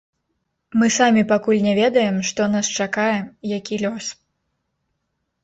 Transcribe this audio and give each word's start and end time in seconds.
Мы 0.81 0.87
самі 0.95 1.23
пакуль 1.31 1.61
не 1.65 1.73
ведаем, 1.81 2.17
што 2.31 2.41
нас 2.55 2.65
чакае, 2.79 3.13
які 3.57 3.81
лёс. 3.85 4.05